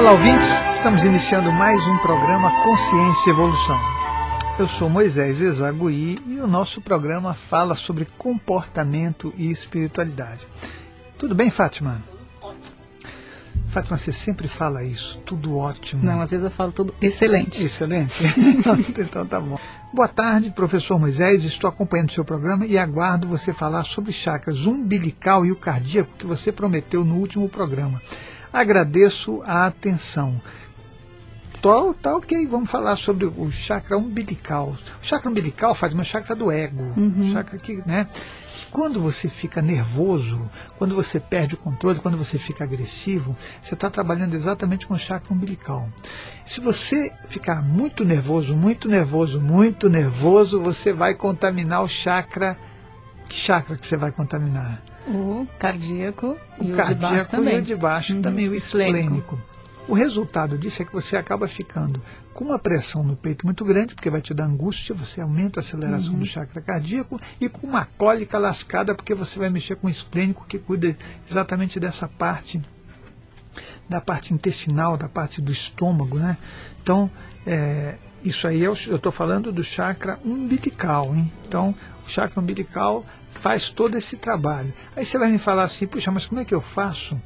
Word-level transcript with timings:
Olá, 0.00 0.12
ouvintes! 0.12 0.48
Estamos 0.72 1.04
iniciando 1.04 1.52
mais 1.52 1.86
um 1.86 1.98
programa 1.98 2.62
Consciência 2.62 3.28
e 3.28 3.32
Evolução. 3.34 3.78
Eu 4.58 4.66
sou 4.66 4.88
Moisés 4.88 5.42
Ezagui 5.42 6.18
e 6.26 6.40
o 6.40 6.46
nosso 6.46 6.80
programa 6.80 7.34
fala 7.34 7.74
sobre 7.74 8.06
comportamento 8.16 9.30
e 9.36 9.50
espiritualidade. 9.50 10.48
Tudo 11.18 11.34
bem, 11.34 11.50
Fátima? 11.50 12.00
Fátima, 13.68 13.98
você 13.98 14.10
sempre 14.10 14.48
fala 14.48 14.82
isso, 14.82 15.18
tudo 15.18 15.58
ótimo. 15.58 16.02
Não, 16.02 16.22
às 16.22 16.30
vezes 16.30 16.44
eu 16.44 16.50
falo 16.50 16.72
tudo 16.72 16.94
excelente. 17.02 17.62
Excelente? 17.62 18.24
então 18.98 19.26
tá 19.26 19.38
bom. 19.38 19.58
Boa 19.92 20.08
tarde, 20.08 20.50
professor 20.50 20.98
Moisés. 20.98 21.44
Estou 21.44 21.68
acompanhando 21.68 22.08
o 22.08 22.12
seu 22.12 22.24
programa 22.24 22.64
e 22.64 22.78
aguardo 22.78 23.28
você 23.28 23.52
falar 23.52 23.82
sobre 23.82 24.12
chakras 24.12 24.64
umbilical 24.64 25.44
e 25.44 25.52
o 25.52 25.56
cardíaco 25.56 26.16
que 26.16 26.26
você 26.26 26.50
prometeu 26.50 27.04
no 27.04 27.16
último 27.16 27.50
programa. 27.50 28.00
Agradeço 28.52 29.42
a 29.44 29.66
atenção. 29.66 30.40
Tá, 31.62 31.94
tá 32.00 32.16
ok, 32.16 32.46
vamos 32.46 32.70
falar 32.70 32.96
sobre 32.96 33.26
o 33.26 33.50
chakra 33.50 33.98
umbilical. 33.98 34.76
O 35.02 35.04
chakra 35.04 35.28
umbilical 35.28 35.74
faz 35.74 35.92
uma 35.92 36.04
chakra 36.04 36.34
do 36.34 36.50
ego, 36.50 36.82
uhum. 36.96 37.32
chakra 37.32 37.58
que, 37.58 37.82
né? 37.86 38.06
Quando 38.70 39.00
você 39.00 39.28
fica 39.28 39.60
nervoso, 39.60 40.40
quando 40.78 40.94
você 40.94 41.18
perde 41.18 41.54
o 41.54 41.58
controle, 41.58 41.98
quando 41.98 42.16
você 42.16 42.38
fica 42.38 42.64
agressivo, 42.64 43.36
você 43.60 43.74
está 43.74 43.90
trabalhando 43.90 44.34
exatamente 44.34 44.86
com 44.86 44.94
o 44.94 44.98
chakra 44.98 45.34
umbilical. 45.34 45.88
Se 46.46 46.60
você 46.60 47.12
ficar 47.26 47.62
muito 47.62 48.04
nervoso, 48.04 48.56
muito 48.56 48.88
nervoso, 48.88 49.40
muito 49.40 49.90
nervoso, 49.90 50.60
você 50.60 50.92
vai 50.92 51.14
contaminar 51.14 51.82
o 51.82 51.88
chakra. 51.88 52.56
Que 53.28 53.36
chakra 53.36 53.76
que 53.76 53.86
você 53.86 53.96
vai 53.96 54.12
contaminar? 54.12 54.82
O 55.10 55.46
cardíaco 55.58 56.36
o 56.58 56.64
e 56.64 56.72
cardíaco 56.72 56.76
o 56.76 56.94
de 56.94 56.96
baixo 56.96 57.28
também. 57.28 57.54
E 57.54 57.58
o 57.58 57.62
de 57.62 57.76
baixo 57.76 58.14
uhum. 58.14 58.22
também, 58.22 58.48
o 58.48 58.54
esplênico. 58.54 59.40
O 59.88 59.92
resultado 59.92 60.56
disso 60.56 60.82
é 60.82 60.84
que 60.84 60.92
você 60.92 61.16
acaba 61.16 61.48
ficando 61.48 62.00
com 62.32 62.44
uma 62.44 62.60
pressão 62.60 63.02
no 63.02 63.16
peito 63.16 63.44
muito 63.44 63.64
grande, 63.64 63.94
porque 63.94 64.08
vai 64.08 64.20
te 64.20 64.32
dar 64.32 64.44
angústia, 64.44 64.94
você 64.94 65.20
aumenta 65.20 65.58
a 65.58 65.62
aceleração 65.62 66.12
uhum. 66.12 66.20
do 66.20 66.24
chakra 66.24 66.60
cardíaco, 66.60 67.20
e 67.40 67.48
com 67.48 67.66
uma 67.66 67.84
cólica 67.98 68.38
lascada, 68.38 68.94
porque 68.94 69.14
você 69.14 69.38
vai 69.38 69.50
mexer 69.50 69.74
com 69.74 69.88
o 69.88 69.90
esplênico, 69.90 70.46
que 70.46 70.58
cuida 70.58 70.96
exatamente 71.28 71.80
dessa 71.80 72.06
parte, 72.06 72.62
da 73.88 74.00
parte 74.00 74.32
intestinal, 74.32 74.96
da 74.96 75.08
parte 75.08 75.40
do 75.40 75.50
estômago. 75.50 76.18
Né? 76.18 76.36
Então, 76.80 77.10
é, 77.44 77.96
isso 78.22 78.46
aí 78.46 78.62
eu 78.62 78.74
estou 78.74 79.10
falando 79.10 79.50
do 79.50 79.64
chakra 79.64 80.20
umbilical. 80.24 81.14
Hein? 81.14 81.32
Então, 81.48 81.74
chakra 82.10 82.40
umbilical 82.40 83.04
faz 83.30 83.70
todo 83.70 83.96
esse 83.96 84.16
trabalho. 84.16 84.72
Aí 84.94 85.04
você 85.04 85.16
vai 85.16 85.30
me 85.30 85.38
falar 85.38 85.62
assim, 85.62 85.86
puxa, 85.86 86.10
mas 86.10 86.26
como 86.26 86.40
é 86.40 86.44
que 86.44 86.54
eu 86.54 86.60
faço 86.60 87.20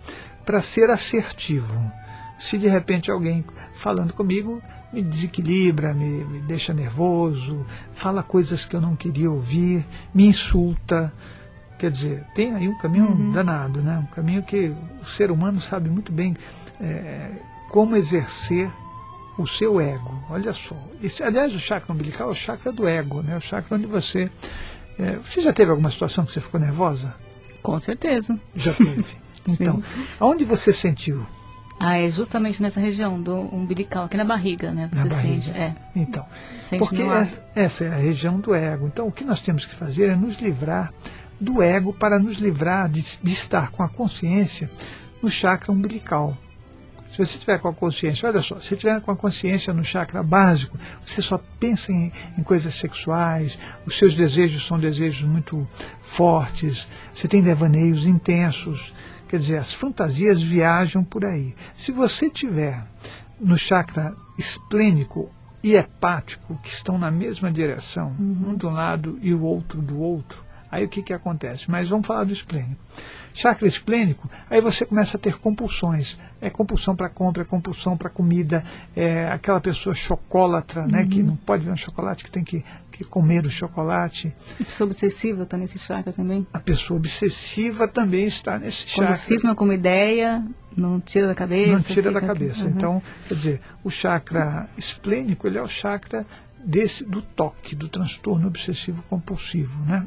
para 0.44 0.62
ser 0.62 0.90
assertivo? 0.90 1.92
se 2.38 2.58
de 2.58 2.68
repente 2.68 3.10
alguém 3.10 3.44
falando 3.74 4.12
comigo 4.12 4.62
me 4.92 5.02
desequilibra, 5.02 5.94
me, 5.94 6.24
me, 6.24 6.40
deixa 6.40 6.72
nervoso, 6.72 7.66
fala 7.94 8.22
coisas 8.22 8.64
que 8.64 8.76
eu 8.76 8.80
não 8.80 8.94
queria 8.94 9.30
ouvir, 9.30 9.84
me 10.12 10.26
insulta. 10.26 11.12
Quer 11.78 11.90
dizer, 11.90 12.24
tem 12.34 12.54
aí 12.54 12.68
um 12.68 12.78
caminho 12.78 13.06
uhum. 13.06 13.32
danado, 13.32 13.82
né? 13.82 13.98
um 13.98 14.14
caminho 14.14 14.42
que 14.42 14.74
o 15.02 15.04
ser 15.04 15.30
humano 15.30 15.60
sabe 15.60 15.90
muito 15.90 16.12
bem 16.12 16.36
é, 16.80 17.32
como 17.70 17.96
exercer 17.96 18.70
o 19.36 19.46
seu 19.46 19.80
ego. 19.80 20.22
Olha 20.30 20.52
só. 20.52 20.76
Esse, 21.02 21.22
aliás, 21.22 21.54
o 21.54 21.58
chakra 21.58 21.92
umbilical 21.92 22.28
é 22.28 22.32
o 22.32 22.34
chakra 22.34 22.70
do 22.70 22.86
ego, 22.86 23.22
né? 23.22 23.36
o 23.36 23.40
chakra 23.40 23.76
onde 23.76 23.86
você. 23.86 24.30
É, 24.98 25.16
você 25.16 25.40
já 25.40 25.52
teve 25.52 25.70
alguma 25.70 25.90
situação 25.90 26.24
que 26.24 26.32
você 26.32 26.40
ficou 26.40 26.60
nervosa? 26.60 27.14
Com 27.62 27.78
certeza. 27.78 28.38
Já 28.54 28.72
teve. 28.72 29.04
Então, 29.46 29.82
aonde 30.18 30.42
você 30.42 30.72
sentiu? 30.72 31.26
Ah, 31.78 31.98
é 31.98 32.08
justamente 32.08 32.62
nessa 32.62 32.80
região 32.80 33.20
do 33.20 33.34
umbilical, 33.34 34.06
aqui 34.06 34.16
na 34.16 34.24
barriga, 34.24 34.72
né? 34.72 34.88
Você 34.90 35.06
na 35.06 35.20
sente, 35.20 35.52
barriga. 35.52 35.58
é. 35.58 35.74
Então, 35.94 36.26
sente 36.62 36.78
porque 36.78 37.02
essa 37.54 37.84
é 37.84 37.88
a 37.92 37.96
região 37.96 38.40
do 38.40 38.54
ego. 38.54 38.86
Então, 38.86 39.06
o 39.06 39.12
que 39.12 39.22
nós 39.22 39.42
temos 39.42 39.66
que 39.66 39.74
fazer 39.74 40.08
é 40.08 40.16
nos 40.16 40.36
livrar 40.38 40.94
do 41.38 41.62
ego 41.62 41.92
para 41.92 42.18
nos 42.18 42.38
livrar 42.38 42.88
de, 42.88 43.04
de 43.22 43.32
estar 43.34 43.70
com 43.70 43.82
a 43.82 43.88
consciência 43.88 44.70
no 45.22 45.30
chakra 45.30 45.70
umbilical. 45.70 46.34
Se 47.14 47.24
você 47.24 47.38
tiver 47.38 47.58
com 47.58 47.68
a 47.68 47.72
consciência, 47.72 48.28
olha 48.28 48.42
só, 48.42 48.58
se 48.58 48.76
tiver 48.76 49.00
com 49.00 49.10
a 49.12 49.16
consciência 49.16 49.72
no 49.72 49.84
chakra 49.84 50.22
básico, 50.22 50.76
você 51.06 51.22
só 51.22 51.40
pensa 51.60 51.92
em, 51.92 52.10
em, 52.36 52.42
coisas 52.42 52.74
sexuais, 52.74 53.58
os 53.86 53.96
seus 53.96 54.16
desejos 54.16 54.66
são 54.66 54.80
desejos 54.80 55.22
muito 55.22 55.68
fortes, 56.00 56.88
você 57.14 57.28
tem 57.28 57.40
devaneios 57.40 58.04
intensos, 58.04 58.92
Quer 59.34 59.40
dizer, 59.40 59.58
as 59.58 59.72
fantasias 59.72 60.40
viajam 60.40 61.02
por 61.02 61.24
aí. 61.24 61.56
Se 61.76 61.90
você 61.90 62.30
tiver 62.30 62.86
no 63.40 63.58
chakra 63.58 64.14
esplênico 64.38 65.28
e 65.60 65.74
hepático, 65.74 66.56
que 66.62 66.68
estão 66.68 66.96
na 66.96 67.10
mesma 67.10 67.50
direção, 67.50 68.14
uhum. 68.16 68.50
um 68.50 68.54
do 68.54 68.70
lado 68.70 69.18
e 69.20 69.34
o 69.34 69.42
outro 69.42 69.82
do 69.82 69.98
outro, 69.98 70.44
aí 70.70 70.84
o 70.84 70.88
que, 70.88 71.02
que 71.02 71.12
acontece? 71.12 71.68
Mas 71.68 71.88
vamos 71.88 72.06
falar 72.06 72.22
do 72.22 72.32
esplênico. 72.32 72.80
Chakra 73.36 73.66
esplênico, 73.66 74.30
aí 74.48 74.60
você 74.60 74.86
começa 74.86 75.16
a 75.16 75.20
ter 75.20 75.36
compulsões. 75.38 76.16
É 76.40 76.48
compulsão 76.48 76.94
para 76.94 77.08
compra, 77.08 77.42
é 77.42 77.44
compulsão 77.44 77.96
para 77.96 78.08
comida, 78.08 78.64
é 78.94 79.26
aquela 79.26 79.60
pessoa 79.60 79.92
chocólatra, 79.92 80.82
uhum. 80.82 80.88
né, 80.88 81.06
que 81.06 81.20
uhum. 81.20 81.26
não 81.26 81.36
pode 81.36 81.64
ver 81.64 81.72
um 81.72 81.76
chocolate, 81.76 82.22
que 82.22 82.30
tem 82.30 82.44
que 82.44 82.64
que 82.92 83.02
comer 83.02 83.44
o 83.44 83.50
chocolate. 83.50 84.32
A 84.60 84.64
pessoa 84.64 84.86
obsessiva 84.86 85.42
está 85.42 85.56
nesse 85.56 85.80
chakra 85.80 86.12
também? 86.12 86.46
A 86.52 86.60
pessoa 86.60 86.96
obsessiva 86.96 87.88
também 87.88 88.24
está 88.24 88.56
nesse 88.56 88.86
chakra. 88.86 89.08
Quando 89.08 89.16
cisma 89.16 89.56
com 89.56 89.64
uma 89.64 89.74
ideia, 89.74 90.44
não 90.76 91.00
tira 91.00 91.26
da 91.26 91.34
cabeça? 91.34 91.72
Não 91.72 91.82
tira 91.82 92.12
da 92.12 92.20
cabeça. 92.20 92.66
Uhum. 92.66 92.70
Então, 92.70 93.02
quer 93.26 93.34
dizer, 93.34 93.60
o 93.82 93.90
chakra 93.90 94.68
esplênico 94.78 95.48
ele 95.48 95.58
é 95.58 95.62
o 95.62 95.66
chakra 95.66 96.24
desse, 96.64 97.04
do 97.04 97.20
toque, 97.20 97.74
do 97.74 97.88
transtorno 97.88 98.46
obsessivo 98.46 99.02
compulsivo, 99.10 99.84
né? 99.86 100.06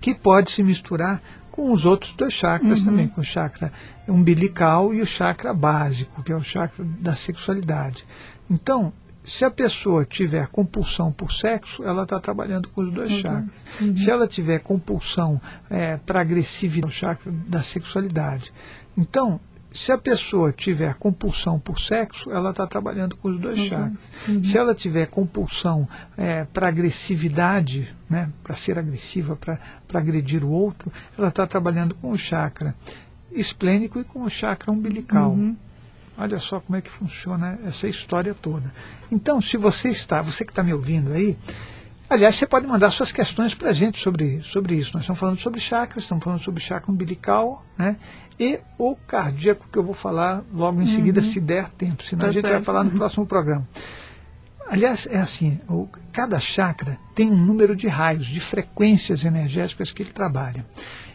que 0.00 0.14
pode 0.14 0.50
se 0.50 0.62
misturar 0.62 1.20
com 1.58 1.72
os 1.72 1.84
outros 1.84 2.12
dois 2.12 2.32
chakras 2.32 2.78
uhum. 2.78 2.84
também, 2.84 3.08
com 3.08 3.20
o 3.20 3.24
chakra 3.24 3.72
umbilical 4.06 4.94
e 4.94 5.02
o 5.02 5.06
chakra 5.06 5.52
básico, 5.52 6.22
que 6.22 6.30
é 6.30 6.36
o 6.36 6.40
chakra 6.40 6.84
da 7.00 7.16
sexualidade. 7.16 8.06
Então, 8.48 8.92
se 9.24 9.44
a 9.44 9.50
pessoa 9.50 10.04
tiver 10.04 10.46
compulsão 10.46 11.10
por 11.10 11.32
sexo, 11.32 11.82
ela 11.82 12.04
está 12.04 12.20
trabalhando 12.20 12.68
com 12.68 12.82
os 12.82 12.92
dois 12.92 13.10
uhum. 13.10 13.18
chakras. 13.18 13.64
Uhum. 13.80 13.96
Se 13.96 14.08
ela 14.08 14.28
tiver 14.28 14.60
compulsão 14.60 15.40
é, 15.68 15.96
para 15.96 16.20
agressividade, 16.20 16.92
o 16.92 16.94
chakra 16.94 17.32
da 17.48 17.60
sexualidade. 17.60 18.52
Então, 18.96 19.40
se 19.72 19.92
a 19.92 19.98
pessoa 19.98 20.52
tiver 20.52 20.94
compulsão 20.94 21.58
por 21.58 21.78
sexo, 21.78 22.30
ela 22.30 22.50
está 22.50 22.66
trabalhando 22.66 23.16
com 23.16 23.28
os 23.28 23.38
dois 23.38 23.58
uhum. 23.58 23.66
chakras. 23.66 24.12
Uhum. 24.26 24.44
Se 24.44 24.58
ela 24.58 24.74
tiver 24.74 25.06
compulsão 25.06 25.88
é, 26.16 26.44
para 26.44 26.68
agressividade, 26.68 27.94
né, 28.08 28.30
para 28.42 28.54
ser 28.54 28.78
agressiva, 28.78 29.36
para 29.36 29.58
agredir 29.94 30.42
o 30.42 30.50
outro, 30.50 30.90
ela 31.16 31.28
está 31.28 31.46
trabalhando 31.46 31.94
com 31.94 32.10
o 32.10 32.18
chakra 32.18 32.74
esplênico 33.30 34.00
e 34.00 34.04
com 34.04 34.22
o 34.22 34.30
chakra 34.30 34.72
umbilical. 34.72 35.32
Uhum. 35.32 35.56
Olha 36.16 36.38
só 36.38 36.58
como 36.58 36.76
é 36.76 36.80
que 36.80 36.90
funciona 36.90 37.58
essa 37.64 37.86
história 37.86 38.34
toda. 38.34 38.72
Então, 39.12 39.40
se 39.40 39.56
você 39.56 39.88
está, 39.88 40.20
você 40.20 40.44
que 40.44 40.50
está 40.50 40.64
me 40.64 40.74
ouvindo 40.74 41.12
aí, 41.12 41.36
aliás, 42.08 42.34
você 42.34 42.46
pode 42.46 42.66
mandar 42.66 42.90
suas 42.90 43.12
questões 43.12 43.54
para 43.54 43.70
a 43.70 43.72
gente 43.72 43.98
sobre, 43.98 44.42
sobre 44.42 44.74
isso. 44.74 44.92
Nós 44.94 45.02
estamos 45.02 45.18
falando 45.18 45.38
sobre 45.38 45.60
chakras, 45.60 46.04
estamos 46.04 46.24
falando 46.24 46.40
sobre 46.40 46.62
chakra 46.62 46.90
umbilical, 46.90 47.64
né? 47.76 47.96
E 48.40 48.60
o 48.78 48.94
cardíaco, 48.94 49.68
que 49.70 49.78
eu 49.78 49.82
vou 49.82 49.94
falar 49.94 50.44
logo 50.52 50.80
em 50.80 50.84
uhum. 50.84 50.86
seguida, 50.86 51.20
se 51.20 51.40
der 51.40 51.68
tempo, 51.70 52.02
senão 52.02 52.20
tá 52.20 52.26
a 52.28 52.32
gente 52.32 52.42
certo. 52.42 52.54
vai 52.54 52.62
falar 52.62 52.84
no 52.84 52.92
próximo 52.92 53.26
programa. 53.26 53.66
Aliás, 54.70 55.08
é 55.10 55.18
assim, 55.18 55.58
o, 55.68 55.88
cada 56.12 56.38
chakra 56.38 56.98
tem 57.14 57.30
um 57.30 57.36
número 57.36 57.74
de 57.74 57.88
raios, 57.88 58.26
de 58.26 58.38
frequências 58.38 59.24
energéticas 59.24 59.92
que 59.92 60.02
ele 60.02 60.12
trabalha. 60.12 60.64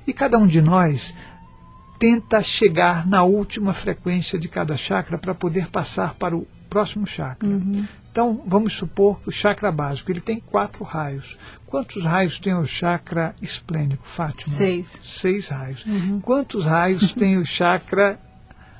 E 0.05 0.11
cada 0.11 0.37
um 0.37 0.45
de 0.45 0.61
nós 0.61 1.13
tenta 1.97 2.41
chegar 2.43 3.07
na 3.07 3.23
última 3.23 3.71
frequência 3.71 4.37
de 4.37 4.49
cada 4.49 4.75
chakra 4.75 5.17
para 5.17 5.33
poder 5.33 5.67
passar 5.67 6.15
para 6.15 6.35
o 6.35 6.45
próximo 6.69 7.07
chakra. 7.07 7.47
Uhum. 7.47 7.87
Então, 8.13 8.43
vamos 8.45 8.73
supor 8.73 9.19
que 9.19 9.29
o 9.29 9.31
chakra 9.31 9.71
básico 9.71 10.11
ele 10.11 10.21
tem 10.21 10.39
quatro 10.39 10.83
raios. 10.83 11.35
Quantos 11.65 12.03
raios 12.03 12.37
tem 12.37 12.53
o 12.53 12.63
chakra 12.63 13.33
esplênico, 13.41 14.05
Fátima? 14.05 14.55
Seis. 14.55 14.99
Seis 15.03 15.47
raios. 15.47 15.83
Uhum. 15.83 16.21
Quantos 16.21 16.63
raios 16.63 17.11
tem 17.17 17.39
o 17.39 17.45
chakra 17.45 18.19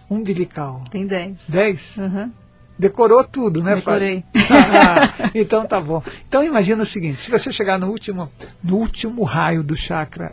umbilical? 0.07 0.83
Tem 0.91 1.07
dez. 1.07 1.39
Dez? 1.49 1.97
Uhum. 1.97 2.31
Decorou 2.77 3.23
tudo, 3.23 3.63
né, 3.63 3.73
Decorei. 3.73 4.23
Então 5.33 5.65
tá 5.65 5.81
bom. 5.81 6.03
Então 6.27 6.43
imagina 6.43 6.83
o 6.83 6.85
seguinte, 6.85 7.17
se 7.17 7.31
você 7.31 7.51
chegar 7.51 7.79
no 7.79 7.87
último, 7.87 8.31
no 8.63 8.77
último 8.77 9.23
raio 9.23 9.63
do 9.63 9.75
chakra 9.75 10.31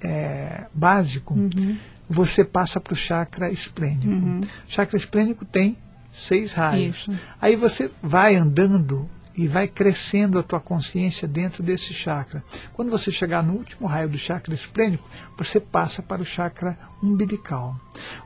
é, 0.00 0.64
básico, 0.72 1.34
uhum 1.34 1.76
você 2.10 2.44
passa 2.44 2.80
para 2.80 2.92
o 2.92 2.96
chakra 2.96 3.52
esplênico. 3.52 4.08
Uhum. 4.08 4.40
O 4.40 4.46
chakra 4.66 4.96
esplênico 4.96 5.44
tem 5.44 5.76
seis 6.12 6.52
raios. 6.52 6.96
Isso. 7.08 7.12
Aí 7.40 7.56
você 7.56 7.90
vai 8.02 8.36
andando 8.36 9.08
e 9.36 9.46
vai 9.48 9.68
crescendo 9.68 10.38
a 10.38 10.42
tua 10.42 10.60
consciência 10.60 11.26
dentro 11.26 11.62
desse 11.62 11.94
chakra. 11.94 12.42
Quando 12.72 12.90
você 12.90 13.10
chegar 13.12 13.42
no 13.42 13.54
último 13.54 13.86
raio 13.86 14.08
do 14.08 14.18
chakra 14.18 14.52
esplênico, 14.54 15.08
você 15.38 15.58
passa 15.60 16.02
para 16.02 16.20
o 16.20 16.24
chakra 16.24 16.76
umbilical. 17.02 17.76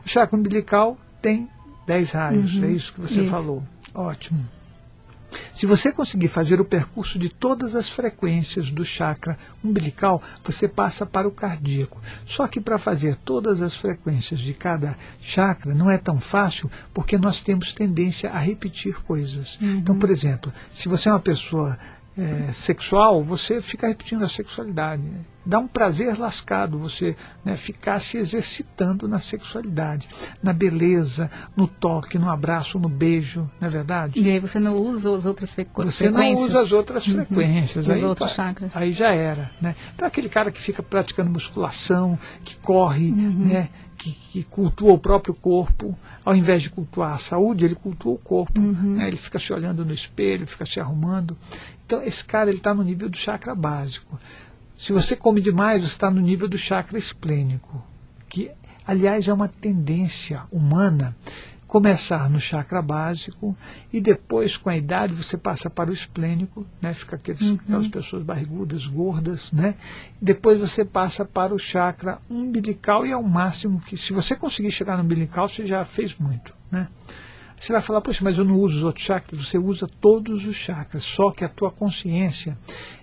O 0.04 0.08
chakra 0.08 0.36
umbilical 0.36 0.98
tem 1.22 1.48
10 1.86 2.10
raios, 2.12 2.54
Uhum. 2.56 2.64
é 2.64 2.68
isso 2.72 2.92
que 2.94 3.00
você 3.00 3.20
Isso. 3.22 3.30
falou. 3.30 3.62
Ótimo. 3.94 4.44
Se 5.54 5.66
você 5.66 5.92
conseguir 5.92 6.28
fazer 6.28 6.60
o 6.60 6.64
percurso 6.64 7.18
de 7.18 7.28
todas 7.28 7.74
as 7.74 7.88
frequências 7.88 8.70
do 8.70 8.84
chakra 8.84 9.38
umbilical, 9.62 10.22
você 10.44 10.66
passa 10.68 11.06
para 11.06 11.28
o 11.28 11.32
cardíaco. 11.32 12.00
Só 12.26 12.46
que 12.46 12.60
para 12.60 12.78
fazer 12.78 13.16
todas 13.16 13.62
as 13.62 13.74
frequências 13.74 14.40
de 14.40 14.52
cada 14.52 14.96
chakra 15.20 15.74
não 15.74 15.90
é 15.90 15.98
tão 15.98 16.20
fácil, 16.20 16.70
porque 16.92 17.16
nós 17.18 17.42
temos 17.42 17.72
tendência 17.72 18.30
a 18.30 18.38
repetir 18.38 19.02
coisas. 19.02 19.58
Então, 19.60 19.98
por 19.98 20.10
exemplo, 20.10 20.52
se 20.72 20.88
você 20.88 21.08
é 21.08 21.12
uma 21.12 21.20
pessoa 21.20 21.78
é, 22.16 22.52
sexual, 22.52 23.22
você 23.22 23.60
fica 23.60 23.86
repetindo 23.88 24.24
a 24.24 24.28
sexualidade. 24.28 25.02
Dá 25.46 25.58
um 25.58 25.66
prazer 25.66 26.18
lascado 26.18 26.78
você 26.78 27.14
né, 27.44 27.54
ficar 27.54 28.00
se 28.00 28.16
exercitando 28.16 29.06
na 29.06 29.18
sexualidade, 29.18 30.08
na 30.42 30.54
beleza, 30.54 31.30
no 31.54 31.66
toque, 31.68 32.18
no 32.18 32.30
abraço, 32.30 32.78
no 32.78 32.88
beijo, 32.88 33.50
não 33.60 33.68
é 33.68 33.70
verdade? 33.70 34.18
E 34.20 34.30
aí 34.30 34.38
você 34.38 34.58
não 34.58 34.74
usa 34.76 35.14
as 35.14 35.26
outras 35.26 35.54
frequ 35.54 35.82
Você 35.84 36.08
não 36.08 36.14
frequências? 36.16 36.48
usa 36.48 36.60
as 36.62 36.72
outras 36.72 37.06
Uhum. 37.06 37.14
frequências. 37.14 37.86
Os 37.86 37.90
aí, 37.92 38.04
outros 38.04 38.32
chakras. 38.32 38.74
Aí 38.74 38.92
já 38.92 39.10
era. 39.12 39.50
Né? 39.60 39.76
Então 39.94 40.08
aquele 40.08 40.30
cara 40.30 40.50
que 40.50 40.60
fica 40.60 40.82
praticando 40.82 41.28
musculação, 41.30 42.18
que 42.42 42.56
corre, 42.56 43.10
Uhum. 43.10 43.46
né? 43.46 43.68
que, 43.98 44.10
que 44.12 44.42
cultua 44.44 44.92
o 44.92 44.98
próprio 44.98 45.34
corpo, 45.34 45.96
ao 46.24 46.34
invés 46.34 46.62
de 46.62 46.70
cultuar 46.70 47.14
a 47.14 47.18
saúde, 47.18 47.64
ele 47.64 47.74
cultua 47.74 48.14
o 48.14 48.18
corpo. 48.18 48.60
Uhum. 48.60 48.96
né? 48.96 49.08
Ele 49.08 49.16
fica 49.16 49.38
se 49.38 49.52
olhando 49.52 49.84
no 49.84 49.92
espelho, 49.92 50.46
fica 50.46 50.64
se 50.64 50.80
arrumando. 50.80 51.36
Então 51.86 52.02
esse 52.02 52.24
cara 52.24 52.50
está 52.50 52.72
no 52.72 52.82
nível 52.82 53.08
do 53.08 53.16
chakra 53.16 53.54
básico. 53.54 54.18
Se 54.78 54.92
você 54.92 55.14
come 55.14 55.40
demais, 55.40 55.82
você 55.82 55.88
está 55.88 56.10
no 56.10 56.20
nível 56.20 56.48
do 56.48 56.58
chakra 56.58 56.98
esplênico, 56.98 57.84
que 58.28 58.50
aliás 58.86 59.28
é 59.28 59.32
uma 59.32 59.48
tendência 59.48 60.42
humana 60.50 61.14
começar 61.74 62.30
no 62.30 62.38
chakra 62.38 62.80
básico 62.80 63.58
e 63.92 64.00
depois, 64.00 64.56
com 64.56 64.70
a 64.70 64.76
idade, 64.76 65.12
você 65.12 65.36
passa 65.36 65.68
para 65.68 65.90
o 65.90 65.92
esplênico, 65.92 66.64
né? 66.80 66.94
Fica 66.94 67.16
aqueles, 67.16 67.50
aquelas 67.50 67.88
pessoas 67.88 68.22
barrigudas, 68.22 68.86
gordas, 68.86 69.50
né? 69.50 69.74
Depois 70.22 70.56
você 70.56 70.84
passa 70.84 71.24
para 71.24 71.52
o 71.52 71.58
chakra 71.58 72.20
umbilical 72.30 73.04
e 73.04 73.10
é 73.10 73.16
o 73.16 73.24
máximo 73.24 73.80
que, 73.80 73.96
se 73.96 74.12
você 74.12 74.36
conseguir 74.36 74.70
chegar 74.70 74.96
no 74.96 75.02
umbilical, 75.02 75.48
você 75.48 75.66
já 75.66 75.84
fez 75.84 76.16
muito, 76.16 76.54
né? 76.70 76.86
Você 77.58 77.72
vai 77.72 77.82
falar, 77.82 78.00
poxa, 78.00 78.22
mas 78.22 78.38
eu 78.38 78.44
não 78.44 78.56
uso 78.56 78.76
os 78.76 78.84
outros 78.84 79.04
chakras. 79.04 79.44
Você 79.44 79.58
usa 79.58 79.88
todos 80.00 80.46
os 80.46 80.54
chakras, 80.54 81.02
só 81.02 81.32
que 81.32 81.44
a 81.44 81.48
tua 81.48 81.72
consciência, 81.72 82.56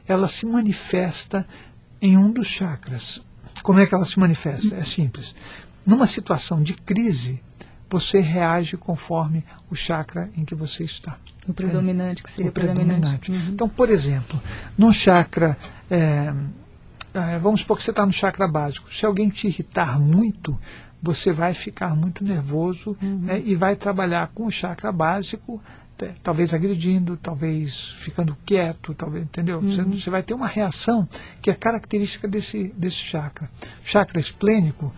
ela 0.07 0.29
se 0.29 0.45
manifesta 0.45 1.45
em 2.01 2.17
um 2.17 2.31
dos 2.31 2.47
chakras. 2.47 3.21
Como 3.63 3.81
é 3.81 3.85
que 3.85 3.93
ela 3.93 4.05
se 4.05 4.17
manifesta? 4.17 4.77
É 4.77 4.83
simples. 4.85 5.35
Numa 5.85 6.07
situação 6.07 6.63
de 6.63 6.73
crise, 6.73 7.43
você 7.91 8.19
reage 8.19 8.77
conforme 8.77 9.43
o 9.69 9.75
chakra 9.75 10.29
em 10.37 10.45
que 10.45 10.55
você 10.55 10.83
está. 10.83 11.17
O 11.47 11.53
predominante, 11.53 12.23
que 12.23 12.31
seria 12.31 12.49
O 12.49 12.53
predominante. 12.53 13.31
Uhum. 13.31 13.49
Então, 13.49 13.67
por 13.67 13.89
exemplo, 13.89 14.39
num 14.77 14.93
chakra, 14.93 15.57
é, 15.89 16.33
é, 17.13 17.37
vamos 17.39 17.61
supor 17.61 17.77
que 17.77 17.83
você 17.83 17.91
está 17.91 18.05
no 18.05 18.13
chakra 18.13 18.47
básico. 18.47 18.93
Se 18.93 19.05
alguém 19.05 19.29
te 19.29 19.47
irritar 19.47 19.99
muito, 19.99 20.57
você 21.01 21.33
vai 21.33 21.53
ficar 21.53 21.95
muito 21.95 22.23
nervoso 22.23 22.95
né, 23.01 23.41
e 23.43 23.55
vai 23.55 23.75
trabalhar 23.75 24.31
com 24.33 24.45
o 24.45 24.51
chakra 24.51 24.91
básico, 24.91 25.61
é, 25.99 26.13
talvez 26.23 26.53
agredindo, 26.53 27.17
talvez 27.17 27.89
ficando 27.97 28.37
quieto, 28.45 28.93
talvez, 28.93 29.23
entendeu? 29.23 29.61
Você, 29.61 29.83
você 29.83 30.09
vai 30.09 30.23
ter 30.23 30.33
uma 30.33 30.47
reação 30.47 31.07
que 31.41 31.51
é 31.51 31.53
característica 31.53 32.27
desse, 32.27 32.73
desse 32.77 32.97
chakra. 32.97 33.49
Chakra 33.83 34.19
esplênico, 34.19 34.93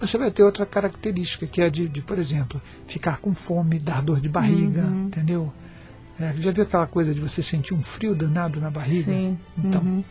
você 0.00 0.18
vai 0.18 0.30
ter 0.30 0.42
outra 0.42 0.66
característica, 0.66 1.46
que 1.46 1.62
é 1.62 1.70
de, 1.70 1.86
de, 1.88 2.00
por 2.02 2.18
exemplo, 2.18 2.60
ficar 2.86 3.18
com 3.18 3.34
fome, 3.34 3.78
dar 3.78 4.02
dor 4.02 4.20
de 4.20 4.28
barriga, 4.28 4.82
entendeu? 4.82 5.52
É, 6.20 6.32
já 6.38 6.50
viu 6.52 6.62
aquela 6.62 6.86
coisa 6.86 7.12
de 7.14 7.20
você 7.20 7.42
sentir 7.42 7.74
um 7.74 7.82
frio 7.82 8.14
danado 8.14 8.60
na 8.60 8.70
barriga? 8.70 9.12
Sim. 9.12 9.38
Então, 9.58 9.80
Uhum. 9.82 10.04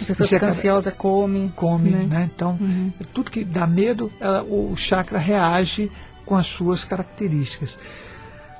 A 0.00 0.04
pessoa 0.04 0.28
fica 0.28 0.46
ansiosa, 0.48 0.90
come. 0.92 1.52
come, 1.56 1.90
né? 1.90 2.06
né? 2.06 2.30
Então, 2.34 2.58
Uhum. 2.60 2.92
tudo 3.14 3.30
que 3.30 3.44
dá 3.44 3.66
medo, 3.66 4.12
ela- 4.20 4.42
o 4.42 4.76
chakra 4.76 5.18
reage 5.18 5.90
com 6.26 6.34
as 6.34 6.46
suas 6.46 6.84
características. 6.84 7.78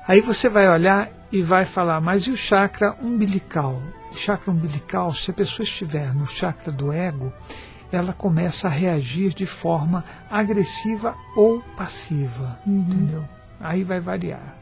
Aí 0.07 0.19
você 0.21 0.47
vai 0.49 0.67
olhar 0.69 1.11
e 1.31 1.41
vai 1.43 1.65
falar, 1.65 1.99
mas 2.01 2.23
e 2.23 2.31
o 2.31 2.37
chakra 2.37 2.95
umbilical? 3.01 3.81
O 4.11 4.15
chakra 4.17 4.51
umbilical, 4.51 5.13
se 5.13 5.29
a 5.29 5.33
pessoa 5.33 5.63
estiver 5.65 6.13
no 6.15 6.25
chakra 6.25 6.71
do 6.71 6.91
ego, 6.93 7.31
ela 7.91 8.13
começa 8.13 8.67
a 8.67 8.71
reagir 8.71 9.33
de 9.33 9.45
forma 9.45 10.03
agressiva 10.29 11.15
ou 11.35 11.61
passiva, 11.75 12.59
entendeu? 12.65 13.23
Aí 13.59 13.83
vai 13.83 13.99
variar. 13.99 14.55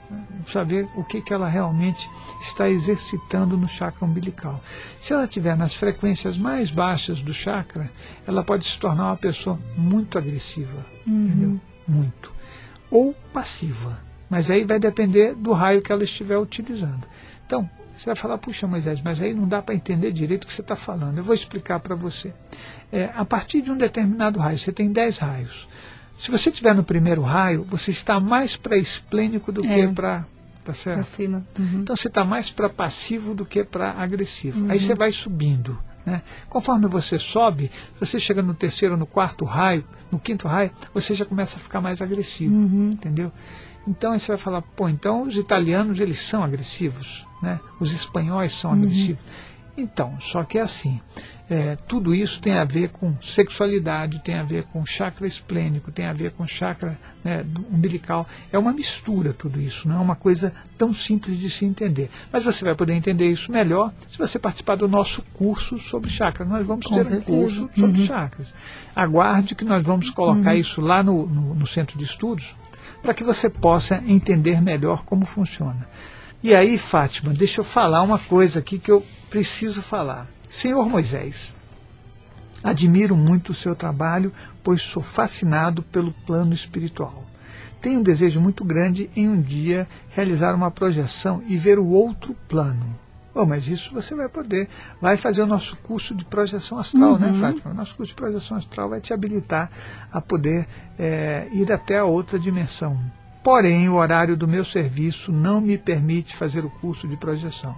ver 0.65 0.87
o 0.95 1.03
que, 1.03 1.21
que 1.21 1.33
ela 1.33 1.49
realmente 1.49 2.09
está 2.39 2.69
exercitando 2.69 3.57
no 3.57 3.67
chakra 3.67 4.05
umbilical. 4.05 4.61
Se 5.01 5.13
ela 5.13 5.25
estiver 5.25 5.57
nas 5.57 5.73
frequências 5.73 6.37
mais 6.37 6.71
baixas 6.71 7.21
do 7.21 7.33
chakra, 7.33 7.91
ela 8.25 8.43
pode 8.43 8.65
se 8.65 8.79
tornar 8.79 9.07
uma 9.07 9.17
pessoa 9.17 9.59
muito 9.75 10.17
agressiva, 10.17 10.85
entendeu? 11.05 11.59
Muito. 11.87 12.31
Ou 12.89 13.13
passiva. 13.33 13.99
Mas 14.29 14.49
aí 14.49 14.63
vai 14.63 14.79
depender 14.79 15.35
do 15.35 15.51
raio 15.51 15.81
que 15.81 15.91
ela 15.91 16.03
estiver 16.03 16.37
utilizando. 16.37 17.05
Então, 17.45 17.69
você 17.95 18.05
vai 18.05 18.15
falar, 18.15 18.37
puxa 18.37 18.67
Moisés, 18.67 19.01
mas 19.01 19.21
aí 19.21 19.33
não 19.33 19.47
dá 19.47 19.61
para 19.61 19.73
entender 19.73 20.11
direito 20.11 20.43
o 20.43 20.47
que 20.47 20.53
você 20.53 20.61
está 20.61 20.75
falando. 20.75 21.17
Eu 21.17 21.23
vou 21.23 21.33
explicar 21.33 21.79
para 21.79 21.95
você. 21.95 22.33
É, 22.91 23.09
a 23.15 23.23
partir 23.23 23.61
de 23.61 23.71
um 23.71 23.77
determinado 23.77 24.39
raio, 24.39 24.57
você 24.57 24.71
tem 24.71 24.91
10 24.91 25.17
raios. 25.17 25.67
Se 26.17 26.31
você 26.31 26.49
estiver 26.49 26.73
no 26.73 26.83
primeiro 26.83 27.21
raio, 27.21 27.63
você 27.63 27.91
está 27.91 28.19
mais 28.19 28.55
para 28.55 28.77
esplênico 28.77 29.51
do 29.51 29.65
É. 29.65 29.87
que 29.87 29.93
para. 29.93 30.25
Tá 30.63 30.73
certo? 30.73 31.03
cima. 31.03 31.45
Uhum. 31.59 31.81
Então 31.81 31.95
você 31.95 32.07
está 32.07 32.25
mais 32.25 32.49
para 32.49 32.67
passivo 32.67 33.35
do 33.35 33.45
que 33.45 33.63
para 33.63 33.91
agressivo. 33.91 34.65
Aí 34.71 34.79
você 34.79 34.95
vai 34.95 35.11
subindo. 35.11 35.77
Né? 36.05 36.21
Conforme 36.49 36.87
você 36.87 37.17
sobe, 37.17 37.71
você 37.99 38.19
chega 38.19 38.41
no 38.41 38.53
terceiro, 38.53 38.95
no 38.95 39.05
quarto 39.05 39.43
raio, 39.43 39.83
no 40.11 40.19
quinto 40.19 40.47
raio, 40.47 40.71
você 40.93 41.15
já 41.15 41.25
começa 41.25 41.57
a 41.57 41.59
ficar 41.59 41.81
mais 41.81 42.01
agressivo. 42.01 42.53
Entendeu? 42.93 43.31
Então 43.87 44.13
aí 44.13 44.19
você 44.19 44.27
vai 44.29 44.37
falar, 44.37 44.61
pô, 44.61 44.89
então 44.89 45.23
os 45.23 45.35
italianos 45.35 45.99
eles 45.99 46.19
são 46.19 46.43
agressivos, 46.43 47.25
né? 47.41 47.59
os 47.79 47.91
espanhóis 47.91 48.53
são 48.53 48.71
agressivos. 48.71 49.21
Então, 49.77 50.17
só 50.21 50.43
que 50.43 50.57
é 50.57 50.61
assim, 50.61 51.01
é, 51.49 51.75
tudo 51.87 52.15
isso 52.15 52.41
tem 52.41 52.57
a 52.57 52.63
ver 52.63 52.89
com 52.89 53.13
sexualidade, 53.21 54.19
tem 54.23 54.35
a 54.35 54.43
ver 54.43 54.63
com 54.63 54.85
chakra 54.85 55.27
esplênico, 55.27 55.91
tem 55.91 56.05
a 56.05 56.13
ver 56.13 56.31
com 56.31 56.47
chakra 56.47 56.97
né, 57.23 57.45
umbilical. 57.71 58.25
É 58.53 58.57
uma 58.57 58.71
mistura 58.71 59.33
tudo 59.33 59.59
isso, 59.61 59.87
não 59.87 59.97
é 59.97 59.99
uma 59.99 60.15
coisa 60.15 60.53
tão 60.77 60.93
simples 60.93 61.37
de 61.37 61.49
se 61.49 61.65
entender. 61.65 62.09
Mas 62.31 62.45
você 62.45 62.63
vai 62.63 62.73
poder 62.73 62.93
entender 62.93 63.27
isso 63.27 63.51
melhor 63.51 63.93
se 64.09 64.17
você 64.17 64.39
participar 64.39 64.75
do 64.75 64.87
nosso 64.87 65.21
curso 65.33 65.77
sobre 65.77 66.09
chakra. 66.09 66.45
Nós 66.45 66.65
vamos 66.65 66.85
Com 66.87 66.95
ter 66.95 67.03
certeza. 67.05 67.33
um 67.33 67.41
curso 67.41 67.69
sobre 67.75 67.99
Uhum. 67.99 68.05
chakras. 68.05 68.53
Aguarde 68.95 69.55
que 69.55 69.65
nós 69.65 69.83
vamos 69.83 70.09
colocar 70.09 70.55
isso 70.55 70.79
lá 70.79 71.03
no, 71.03 71.27
no, 71.27 71.53
no 71.53 71.67
centro 71.67 71.97
de 71.97 72.05
estudos 72.05 72.55
para 73.01 73.13
que 73.13 73.23
você 73.25 73.49
possa 73.49 74.01
entender 74.07 74.61
melhor 74.61 75.03
como 75.03 75.25
funciona. 75.25 75.87
E 76.45 76.53
aí, 76.53 76.77
Fátima, 76.77 77.33
deixa 77.33 77.61
eu 77.61 77.65
falar 77.65 78.03
uma 78.03 78.19
coisa 78.19 78.59
aqui 78.59 78.77
que 78.77 78.91
eu 78.91 79.03
preciso 79.31 79.81
falar. 79.81 80.27
Senhor 80.47 80.87
Moisés, 80.87 81.55
admiro 82.63 83.17
muito 83.17 83.49
o 83.49 83.55
seu 83.55 83.75
trabalho, 83.75 84.31
pois 84.63 84.79
sou 84.83 85.01
fascinado 85.01 85.81
pelo 85.81 86.11
plano 86.11 86.53
espiritual. 86.53 87.25
Tenho 87.81 87.99
um 87.99 88.03
desejo 88.03 88.39
muito 88.39 88.63
grande 88.63 89.09
em 89.15 89.27
um 89.27 89.41
dia 89.41 89.87
realizar 90.09 90.53
uma 90.53 90.69
projeção 90.69 91.41
e 91.47 91.57
ver 91.57 91.79
o 91.79 91.87
outro 91.87 92.35
plano. 92.47 92.95
Oh, 93.33 93.47
mas 93.47 93.67
isso 93.67 93.91
você 93.91 94.13
vai 94.13 94.29
poder. 94.29 94.69
Vai 95.01 95.17
fazer 95.17 95.41
o 95.41 95.47
nosso 95.47 95.75
curso 95.77 96.13
de 96.13 96.25
projeção 96.25 96.77
astral, 96.77 97.17
né, 97.17 97.33
Fátima? 97.33 97.71
O 97.71 97.73
nosso 97.73 97.95
curso 97.95 98.11
de 98.11 98.15
projeção 98.15 98.57
astral 98.57 98.87
vai 98.87 99.01
te 99.01 99.11
habilitar 99.11 99.71
a 100.11 100.21
poder 100.21 100.67
eh, 100.99 101.47
ir 101.53 101.73
até 101.73 101.97
a 101.97 102.05
outra 102.05 102.37
dimensão. 102.37 103.01
Porém, 103.45 103.87
o 103.87 103.97
horário 103.97 104.35
do 104.35 104.47
meu 104.47 104.65
serviço 104.65 105.31
não 105.31 105.61
me 105.61 105.77
permite 105.77 106.35
fazer 106.35 106.65
o 106.65 106.69
curso 106.81 107.07
de 107.07 107.15
projeção. 107.15 107.75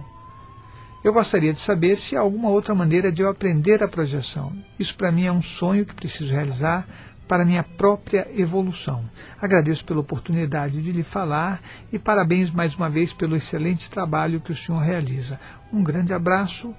Eu 1.04 1.12
gostaria 1.12 1.52
de 1.52 1.60
saber 1.60 1.94
se 1.96 2.16
há 2.16 2.20
alguma 2.20 2.48
outra 2.48 2.74
maneira 2.74 3.12
de 3.12 3.20
eu 3.20 3.28
aprender 3.28 3.82
a 3.82 3.86
projeção. 3.86 4.50
Isso 4.78 4.96
para 4.96 5.12
mim 5.12 5.26
é 5.26 5.30
um 5.30 5.42
sonho 5.42 5.84
que 5.84 5.94
preciso 5.94 6.32
realizar 6.32 6.88
para 7.28 7.44
minha 7.44 7.62
própria 7.62 8.26
evolução. 8.34 9.04
Agradeço 9.38 9.84
pela 9.84 10.00
oportunidade 10.00 10.80
de 10.80 10.90
lhe 10.90 11.02
falar 11.02 11.60
e 11.92 11.98
parabéns 11.98 12.50
mais 12.50 12.74
uma 12.74 12.88
vez 12.88 13.12
pelo 13.12 13.36
excelente 13.36 13.90
trabalho 13.90 14.40
que 14.40 14.52
o 14.52 14.56
senhor 14.56 14.78
realiza. 14.78 15.38
Um 15.70 15.82
grande 15.82 16.14
abraço. 16.14 16.74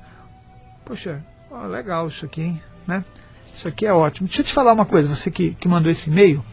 Poxa, 0.83 1.23
ó, 1.51 1.67
legal 1.67 2.07
isso 2.07 2.25
aqui, 2.25 2.41
hein? 2.41 2.63
Né? 2.87 3.05
Isso 3.53 3.67
aqui 3.67 3.85
é 3.85 3.93
ótimo. 3.93 4.27
Deixa 4.27 4.41
eu 4.41 4.45
te 4.45 4.51
falar 4.51 4.73
uma 4.73 4.85
coisa, 4.85 5.15
você 5.15 5.29
que, 5.29 5.51
que 5.53 5.67
mandou 5.67 5.91
esse 5.91 6.09
e-mail. 6.09 6.43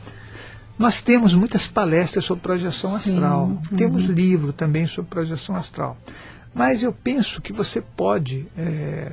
Nós 0.78 1.00
temos 1.00 1.32
muitas 1.34 1.66
palestras 1.66 2.24
sobre 2.24 2.42
projeção 2.42 2.90
Sim, 2.98 3.14
astral. 3.14 3.44
uhum. 3.46 3.56
Temos 3.76 4.04
livro 4.04 4.52
também 4.52 4.86
sobre 4.86 5.10
projeção 5.10 5.56
astral. 5.56 5.96
Mas 6.54 6.82
eu 6.82 6.92
penso 6.92 7.40
que 7.40 7.52
você 7.52 7.80
pode, 7.80 8.46
é, 8.56 9.12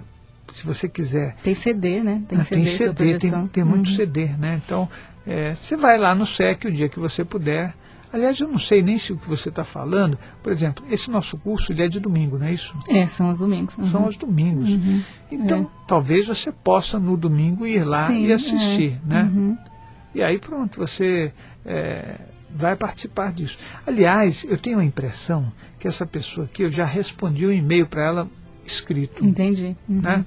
se 0.54 0.66
você 0.66 0.88
quiser. 0.90 1.36
Tem 1.44 1.54
CD, 1.54 2.02
né? 2.04 2.22
Tem 2.28 2.40
Ah, 2.40 2.44
CD, 2.44 2.62
tem 2.62 2.70
CD, 2.78 3.18
tem, 3.18 3.48
tem 3.48 3.64
muito 3.64 3.90
Uhum. 3.90 3.96
CD, 3.96 4.28
né? 4.38 4.62
Então, 4.66 4.90
é, 5.26 5.56
você 5.56 5.76
vai 5.78 5.98
lá 5.98 6.14
no 6.14 6.26
SEC 6.26 6.66
o 6.66 6.72
dia 6.72 6.90
que 6.90 7.00
você 7.00 7.24
puder, 7.24 7.74
Aliás, 8.16 8.40
eu 8.40 8.48
não 8.48 8.60
sei 8.60 8.84
nem 8.84 9.00
se 9.00 9.12
o 9.12 9.18
que 9.18 9.28
você 9.28 9.50
está 9.50 9.64
falando, 9.64 10.20
por 10.44 10.52
exemplo, 10.52 10.86
esse 10.92 11.10
nosso 11.10 11.36
curso 11.36 11.74
ele 11.74 11.84
é 11.84 11.88
de 11.88 12.00
domingo, 12.00 12.38
não 12.38 12.46
é 12.46 12.54
isso? 12.54 12.78
É, 12.88 13.08
são 13.08 13.32
os 13.32 13.40
domingos. 13.40 13.76
Uhum. 13.76 13.90
São 13.90 14.08
os 14.08 14.16
domingos. 14.16 14.70
Uhum. 14.70 15.02
Então, 15.32 15.62
É. 15.64 15.86
talvez 15.88 16.28
você 16.28 16.52
possa 16.52 17.00
no 17.00 17.18
domingo 17.18 17.66
ir 17.66 17.84
lá 17.84 18.06
Sim, 18.06 18.28
e 18.28 18.32
assistir, 18.32 19.00
é. 19.04 19.10
né? 19.10 19.32
Uhum. 19.34 19.58
E 20.14 20.22
aí 20.22 20.40
pronto, 20.40 20.80
você 20.80 21.34
é, 21.66 22.20
vai 22.50 22.76
participar 22.76 23.32
disso. 23.34 23.58
Aliás, 23.86 24.46
eu 24.48 24.58
tenho 24.58 24.80
a 24.80 24.86
impressão 24.86 25.52
que 25.80 25.88
essa 25.88 26.06
pessoa 26.06 26.46
aqui, 26.46 26.64
eu 26.64 26.72
já 26.72 26.86
respondi 26.86 27.46
um 27.46 27.52
e-mail 27.52 27.88
para 27.88 28.06
ela 28.06 28.30
escrito, 28.66 29.26
Entendi. 29.26 29.76
Uhum. 29.90 30.02
né? 30.02 30.26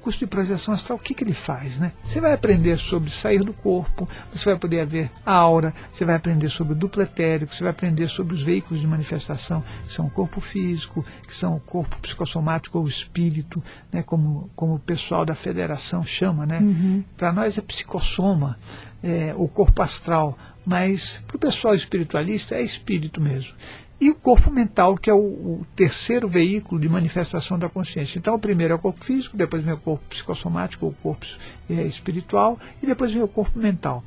Curso 0.00 0.18
de 0.18 0.26
projeção 0.26 0.72
astral, 0.72 0.98
o 0.98 1.00
que, 1.00 1.14
que 1.14 1.24
ele 1.24 1.34
faz, 1.34 1.78
né? 1.78 1.92
Você 2.02 2.20
vai 2.20 2.32
aprender 2.32 2.76
sobre 2.78 3.10
sair 3.10 3.40
do 3.40 3.52
corpo, 3.52 4.08
você 4.32 4.50
vai 4.50 4.58
poder 4.58 4.86
ver 4.86 5.10
a 5.24 5.32
aura, 5.32 5.74
você 5.92 6.04
vai 6.04 6.16
aprender 6.16 6.48
sobre 6.48 6.72
o 6.72 6.76
duplo 6.76 7.02
etérico, 7.02 7.54
você 7.54 7.62
vai 7.62 7.72
aprender 7.72 8.08
sobre 8.08 8.34
os 8.34 8.42
veículos 8.42 8.80
de 8.80 8.86
manifestação, 8.86 9.62
que 9.86 9.92
são 9.92 10.06
o 10.06 10.10
corpo 10.10 10.40
físico, 10.40 11.04
que 11.26 11.34
são 11.34 11.56
o 11.56 11.60
corpo 11.60 11.98
psicossomático 11.98 12.78
ou 12.78 12.84
o 12.84 12.88
espírito, 12.88 13.62
né? 13.92 14.02
como, 14.02 14.50
como 14.56 14.74
o 14.74 14.78
pessoal 14.78 15.24
da 15.24 15.34
federação 15.34 16.02
chama, 16.02 16.46
né? 16.46 16.58
Uhum. 16.60 17.04
Para 17.16 17.32
nós 17.32 17.58
é 17.58 17.60
psicossoma, 17.60 18.58
é, 19.02 19.34
o 19.36 19.48
corpo 19.48 19.82
astral, 19.82 20.36
mas 20.64 21.22
para 21.26 21.36
o 21.36 21.40
pessoal 21.40 21.74
espiritualista 21.74 22.54
é 22.54 22.62
espírito 22.62 23.20
mesmo. 23.20 23.54
E 24.00 24.08
o 24.08 24.14
corpo 24.14 24.50
mental, 24.50 24.96
que 24.96 25.10
é 25.10 25.12
o, 25.12 25.18
o 25.18 25.66
terceiro 25.76 26.26
veículo 26.26 26.80
de 26.80 26.88
manifestação 26.88 27.58
da 27.58 27.68
consciência. 27.68 28.18
Então, 28.18 28.34
o 28.34 28.38
primeiro 28.38 28.72
é 28.72 28.76
o 28.76 28.78
corpo 28.78 29.04
físico, 29.04 29.36
depois 29.36 29.62
vem 29.62 29.74
o 29.74 29.78
corpo 29.78 30.02
psicossomático, 30.08 30.86
o 30.86 30.94
corpo 31.02 31.26
é, 31.68 31.82
espiritual, 31.82 32.58
e 32.82 32.86
depois 32.86 33.12
vem 33.12 33.22
o 33.22 33.28
corpo 33.28 33.58
mental. 33.58 34.02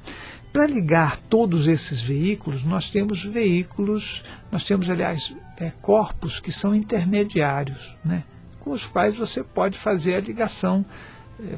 Para 0.52 0.66
ligar 0.66 1.18
todos 1.30 1.68
esses 1.68 2.02
veículos, 2.02 2.64
nós 2.64 2.90
temos 2.90 3.24
veículos, 3.24 4.24
nós 4.52 4.64
temos, 4.64 4.90
aliás, 4.90 5.36
é, 5.58 5.72
corpos 5.82 6.40
que 6.40 6.52
são 6.52 6.74
intermediários, 6.74 7.96
né, 8.04 8.24
com 8.60 8.72
os 8.72 8.88
quais 8.88 9.16
você 9.16 9.44
pode 9.44 9.78
fazer 9.78 10.16
a 10.16 10.22
ligação 10.22 10.84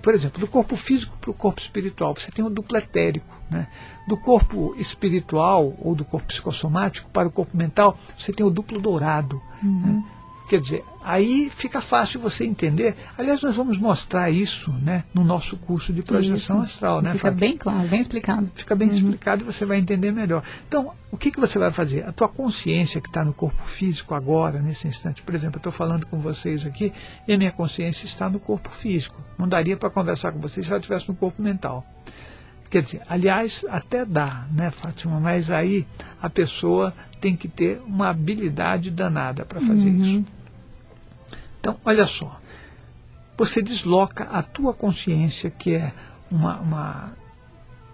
por 0.01 0.13
exemplo, 0.13 0.39
do 0.39 0.47
corpo 0.47 0.75
físico 0.75 1.17
para 1.19 1.31
o 1.31 1.33
corpo 1.33 1.59
espiritual, 1.59 2.15
você 2.15 2.31
tem 2.31 2.43
o 2.43 2.49
duplo 2.49 2.77
etérico. 2.77 3.35
Né? 3.49 3.67
Do 4.07 4.17
corpo 4.17 4.73
espiritual 4.77 5.75
ou 5.79 5.95
do 5.95 6.03
corpo 6.05 6.27
psicossomático 6.27 7.09
para 7.11 7.27
o 7.27 7.31
corpo 7.31 7.55
mental, 7.55 7.97
você 8.17 8.31
tem 8.31 8.45
o 8.45 8.49
duplo 8.49 8.79
dourado. 8.79 9.41
Né? 9.61 10.03
Quer 10.47 10.59
dizer, 10.59 10.83
aí 11.03 11.49
fica 11.49 11.81
fácil 11.81 12.19
você 12.19 12.45
entender. 12.45 12.95
Aliás, 13.17 13.41
nós 13.41 13.55
vamos 13.55 13.79
mostrar 13.79 14.29
isso 14.29 14.71
né, 14.73 15.03
no 15.11 15.23
nosso 15.23 15.57
curso 15.57 15.91
de 15.91 16.03
projeção 16.03 16.57
Isso. 16.63 16.73
astral. 16.73 17.01
Né, 17.01 17.13
Fica 17.13 17.23
Fábio? 17.29 17.39
bem 17.39 17.57
claro, 17.57 17.87
bem 17.87 17.99
explicado. 17.99 18.51
fica 18.53 18.75
bem 18.75 18.87
explicado 18.87 19.43
e 19.43 19.45
você 19.45 19.65
vai 19.65 19.79
entender 19.79 20.11
melhor. 20.11 20.43
Então, 20.67 20.91
o 21.11 21.17
que, 21.17 21.31
que 21.31 21.39
você 21.39 21.57
vai 21.57 21.71
fazer? 21.71 22.05
A 22.07 22.11
tua 22.11 22.29
consciência 22.29 23.01
que 23.01 23.07
está 23.07 23.25
no 23.25 23.33
corpo 23.33 23.63
físico 23.63 24.13
agora, 24.13 24.59
nesse 24.59 24.87
instante, 24.87 25.23
por 25.23 25.33
exemplo, 25.33 25.55
eu 25.55 25.59
estou 25.59 25.71
falando 25.71 26.05
com 26.05 26.19
vocês 26.19 26.63
aqui 26.63 26.93
e 27.27 27.33
a 27.33 27.37
minha 27.37 27.51
consciência 27.51 28.05
está 28.05 28.29
no 28.29 28.39
corpo 28.39 28.69
físico. 28.69 29.19
Não 29.39 29.47
daria 29.47 29.75
para 29.75 29.89
conversar 29.89 30.31
com 30.31 30.39
vocês 30.39 30.65
se 30.67 30.71
ela 30.71 30.79
estivesse 30.79 31.07
no 31.09 31.15
corpo 31.15 31.41
mental. 31.41 31.83
Quer 32.69 32.81
dizer, 32.81 33.01
aliás, 33.07 33.63
até 33.69 34.03
dá, 34.05 34.45
né, 34.51 34.69
Fátima? 34.69 35.19
Mas 35.19 35.49
aí 35.49 35.87
a 36.21 36.29
pessoa 36.29 36.93
tem 37.21 37.35
que 37.35 37.47
ter 37.47 37.81
uma 37.87 38.09
habilidade 38.09 38.91
danada 38.91 39.45
para 39.45 39.61
fazer 39.61 39.89
isso. 39.89 40.25
Então, 41.65 41.79
olha 41.83 42.05
só. 42.05 42.39
Você 43.35 43.59
desloca 43.59 44.25
a 44.25 44.43
tua 44.43 44.71
consciência, 44.71 45.49
que 45.49 45.73
é 45.73 45.91
uma, 46.29 46.59
uma- 46.59 47.17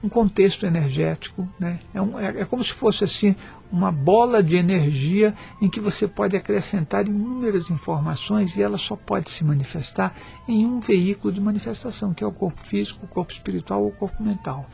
um 0.04 0.10
contexto 0.10 0.66
energético, 0.66 1.48
né? 1.58 1.80
é, 1.94 2.02
um- 2.02 2.20
é- 2.20 2.42
é 2.42 2.46
como 2.46 2.62
se 2.66 2.74
fosse 2.74 3.06
assim 3.06 3.34
uma 3.72 3.90
bola 3.90 4.44
de 4.44 4.58
energia 4.58 5.34
em 5.62 5.70
que 5.70 5.80
você 5.80 6.06
pode 6.06 6.36
acrescentar 6.36 7.08
inúmeras 7.08 7.70
informações 7.70 8.58
e 8.58 8.62
ela 8.62 8.78
só 8.78 8.98
pode 8.98 9.30
se 9.30 9.42
manifestar 9.42 10.14
em 10.50 10.66
um 10.66 10.82
veículo 10.82 11.32
de 11.34 11.40
manifestação, 11.40 12.14
que 12.14 12.26
é 12.26 12.28
o 12.28 12.32
corpo 12.34 12.60
físico, 12.60 13.06
o 13.06 13.08
corpo 13.08 13.32
espiritual 13.32 13.84
ou 13.84 13.88
o 13.88 13.94
corpo 13.94 14.22
mental. 14.22 14.70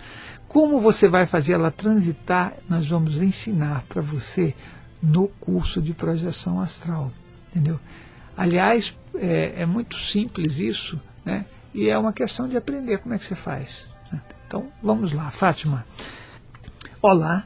Como 0.47 0.81
você 0.81 1.07
vai 1.07 1.27
fazer 1.27 1.53
ela 1.53 1.69
transitar, 1.69 2.53
nós 2.67 2.87
vamos 2.87 3.17
ensinar 3.21 3.83
para 3.87 4.01
você 4.01 4.55
no 5.03 5.27
curso 5.27 5.79
de 5.83 5.93
projeção 5.93 6.59
astral, 6.59 7.11
entendeu? 7.51 7.79
Aliás, 8.37 8.95
é, 9.15 9.63
é 9.63 9.65
muito 9.65 9.95
simples 9.95 10.59
isso, 10.59 11.01
né? 11.25 11.45
E 11.73 11.89
é 11.89 11.97
uma 11.97 12.13
questão 12.13 12.47
de 12.47 12.55
aprender 12.55 12.99
como 12.99 13.15
é 13.15 13.17
que 13.17 13.25
você 13.25 13.33
faz. 13.33 13.89
né? 14.11 14.21
Então, 14.47 14.71
vamos 14.81 15.11
lá, 15.11 15.31
Fátima. 15.31 15.83
Olá, 17.01 17.45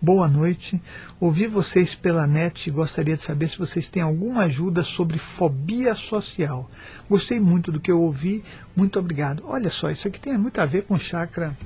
boa 0.00 0.26
noite. 0.26 0.82
Ouvi 1.20 1.46
vocês 1.46 1.94
pela 1.94 2.26
net 2.26 2.66
e 2.66 2.72
gostaria 2.72 3.16
de 3.16 3.22
saber 3.22 3.48
se 3.48 3.58
vocês 3.58 3.88
têm 3.88 4.02
alguma 4.02 4.42
ajuda 4.42 4.82
sobre 4.82 5.16
fobia 5.16 5.94
social. 5.94 6.68
Gostei 7.08 7.38
muito 7.38 7.70
do 7.70 7.78
que 7.78 7.90
eu 7.92 8.00
ouvi, 8.00 8.42
muito 8.74 8.98
obrigado. 8.98 9.44
Olha 9.46 9.70
só, 9.70 9.90
isso 9.90 10.08
aqui 10.08 10.18
tem 10.18 10.36
muito 10.36 10.60
a 10.60 10.66
ver 10.66 10.82
com 10.82 10.98
chakra. 10.98 11.56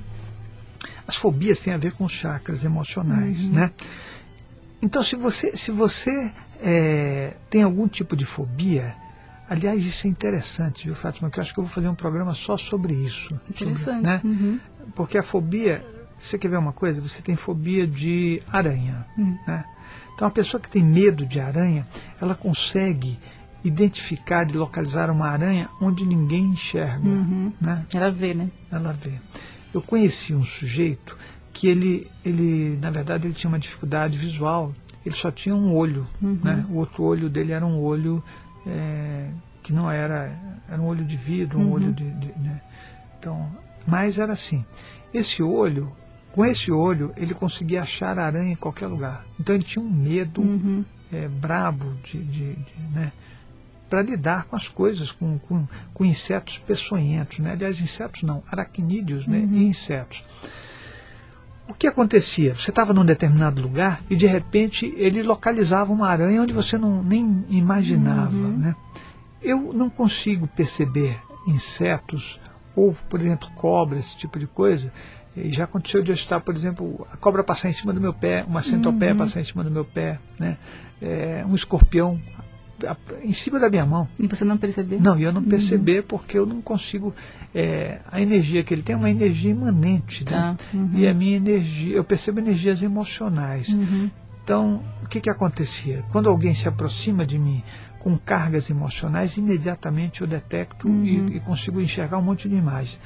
As 1.07 1.15
fobias 1.15 1.59
têm 1.59 1.73
a 1.73 1.77
ver 1.77 1.93
com 1.93 2.07
chakras 2.07 2.63
emocionais, 2.63 3.49
né? 3.49 3.71
Então, 4.81 5.01
se 5.01 5.15
você, 5.15 5.57
se 5.57 5.71
você 5.71 6.31
é, 6.61 7.35
tem 7.49 7.63
algum 7.63 7.87
tipo 7.87 8.15
de 8.15 8.25
fobia, 8.25 8.95
aliás, 9.49 9.85
isso 9.85 10.07
é 10.07 10.09
interessante, 10.09 10.85
viu, 10.85 10.95
Fátima? 10.95 11.29
Que 11.29 11.39
eu 11.39 11.43
acho 11.43 11.53
que 11.53 11.59
eu 11.59 11.63
vou 11.63 11.73
fazer 11.73 11.87
um 11.87 11.95
programa 11.95 12.33
só 12.33 12.57
sobre 12.57 12.93
isso. 12.93 13.29
sobre, 13.53 13.71
Interessante. 13.71 14.03
né? 14.03 14.21
Uhum. 14.23 14.59
Porque 14.95 15.17
a 15.17 15.23
fobia, 15.23 15.83
você 16.19 16.37
quer 16.37 16.49
ver 16.49 16.57
uma 16.57 16.73
coisa? 16.73 17.01
Você 17.01 17.21
tem 17.21 17.35
fobia 17.35 17.85
de 17.85 18.41
aranha. 18.51 19.05
Hum. 19.17 19.37
Né? 19.47 19.65
Então, 20.15 20.27
a 20.27 20.31
pessoa 20.31 20.59
que 20.59 20.69
tem 20.69 20.83
medo 20.83 21.25
de 21.25 21.39
aranha, 21.39 21.87
ela 22.19 22.33
consegue 22.33 23.19
identificar 23.63 24.49
e 24.49 24.53
localizar 24.53 25.09
uma 25.09 25.27
aranha 25.27 25.69
onde 25.81 26.05
ninguém 26.05 26.45
enxerga. 26.45 27.07
Uhum. 27.07 27.51
Né? 27.59 27.85
Ela 27.93 28.11
vê, 28.11 28.33
né? 28.33 28.49
ela 28.71 28.93
vê. 28.93 29.13
Eu 29.73 29.81
conheci 29.81 30.33
um 30.33 30.43
sujeito 30.43 31.17
que 31.53 31.67
ele, 31.67 32.09
ele, 32.23 32.77
na 32.81 32.89
verdade, 32.89 33.27
ele 33.27 33.33
tinha 33.33 33.49
uma 33.49 33.59
dificuldade 33.59 34.17
visual. 34.17 34.73
Ele 35.05 35.15
só 35.15 35.31
tinha 35.31 35.55
um 35.55 35.73
olho, 35.73 36.07
né? 36.21 36.65
O 36.69 36.75
outro 36.77 37.03
olho 37.03 37.29
dele 37.29 37.51
era 37.53 37.65
um 37.65 37.79
olho 37.79 38.23
é, 38.65 39.29
que 39.63 39.71
não 39.73 39.89
era, 39.89 40.31
era 40.69 40.81
um 40.81 40.85
olho 40.85 41.05
de 41.05 41.15
vidro, 41.15 41.59
um 41.59 41.71
olho 41.71 41.93
de, 41.93 42.09
de- 42.11 42.33
né? 42.39 42.61
então, 43.19 43.49
mas 43.85 44.17
era 44.17 44.33
assim. 44.33 44.65
Esse 45.13 45.41
olho, 45.41 45.91
com 46.33 46.43
esse 46.45 46.71
olho, 46.71 47.13
ele 47.15 47.33
conseguia 47.33 47.81
achar 47.81 48.19
aranha 48.19 48.51
em 48.51 48.55
qualquer 48.55 48.87
lugar. 48.87 49.25
Então 49.39 49.55
ele 49.55 49.63
tinha 49.63 49.83
um 49.83 49.89
medo 49.89 50.41
Uhum. 50.41 50.83
é, 51.11 51.27
brabo 51.29 51.93
de, 52.03 52.17
de, 52.23 52.53
de, 52.53 52.81
né, 52.93 53.11
para 53.89 54.01
lidar 54.01 54.43
com 54.45 54.55
as 54.57 54.67
coisas, 54.67 55.11
com, 55.13 55.39
com, 55.39 55.65
com 55.93 56.03
insetos 56.03 56.57
peçonhentos. 56.57 57.39
Né? 57.39 57.53
Aliás, 57.53 57.79
insetos 57.79 58.23
não, 58.23 58.43
aracnídeos 58.51 59.25
né? 59.25 59.39
e 59.39 59.63
insetos. 59.63 60.25
O 61.67 61.73
que 61.73 61.87
acontecia? 61.87 62.55
Você 62.55 62.71
estava 62.71 62.93
num 62.93 63.05
determinado 63.05 63.61
lugar 63.61 64.01
e 64.09 64.15
de 64.15 64.25
repente 64.25 64.93
ele 64.97 65.21
localizava 65.21 65.91
uma 65.91 66.07
aranha 66.07 66.41
onde 66.41 66.53
você 66.53 66.77
não, 66.77 67.03
nem 67.03 67.45
imaginava. 67.49 68.31
Né? 68.31 68.75
Eu 69.41 69.73
não 69.73 69.89
consigo 69.89 70.47
perceber 70.47 71.19
insetos 71.47 72.39
ou, 72.75 72.95
por 73.09 73.19
exemplo, 73.19 73.49
cobras, 73.55 74.05
esse 74.05 74.17
tipo 74.17 74.39
de 74.39 74.47
coisa. 74.47 74.91
E 75.35 75.51
já 75.51 75.65
aconteceu 75.65 76.01
de 76.01 76.11
eu 76.11 76.15
estar, 76.15 76.39
por 76.39 76.55
exemplo, 76.55 77.05
a 77.11 77.17
cobra 77.17 77.43
passar 77.43 77.69
em 77.69 77.73
cima 77.73 77.93
do 77.93 78.01
meu 78.01 78.13
pé, 78.13 78.43
uma 78.47 78.61
centopeia 78.61 79.13
passar 79.13 79.39
em 79.39 79.43
cima 79.43 79.63
do 79.63 79.69
meu 79.69 79.85
pé, 79.85 80.19
né? 80.39 80.57
É, 80.99 81.45
um 81.47 81.53
escorpião 81.53 82.19
em 83.23 83.33
cima 83.33 83.59
da 83.59 83.69
minha 83.69 83.85
mão. 83.85 84.07
E 84.19 84.27
você 84.27 84.45
não 84.45 84.57
percebeu? 84.57 84.99
Não, 84.99 85.19
eu 85.19 85.31
não 85.31 85.43
perceber 85.43 86.03
porque 86.03 86.37
eu 86.37 86.45
não 86.45 86.61
consigo. 86.61 87.13
é, 87.53 87.99
a 88.11 88.21
energia 88.21 88.63
que 88.63 88.73
ele 88.73 88.81
tem 88.81 88.93
é 88.93 88.97
uma 88.97 89.09
energia 89.09 89.51
imanente, 89.51 90.23
né? 90.23 90.31
Tá, 90.31 90.57
uhum. 90.73 90.91
E 90.93 91.07
a 91.07 91.13
minha 91.13 91.37
energia, 91.37 91.95
eu 91.95 92.03
percebo 92.03 92.39
energias 92.39 92.81
emocionais. 92.81 93.69
Uhum. 93.69 94.09
Então, 94.43 94.83
o 95.03 95.07
que, 95.07 95.19
que 95.19 95.29
acontecia? 95.29 96.05
Quando 96.11 96.29
alguém 96.29 96.53
se 96.53 96.69
aproxima 96.69 97.25
de 97.25 97.37
mim 97.37 97.61
com 97.99 98.17
cargas 98.17 98.69
emocionais, 98.69 99.35
imediatamente 99.35 100.21
eu 100.21 100.27
detecto 100.27 100.87
e, 100.87 101.35
e 101.35 101.39
consigo 101.41 101.81
enxergar 101.81 102.17
um 102.17 102.21
monte 102.21 102.47
de 102.47 102.55
imagens. 102.55 102.97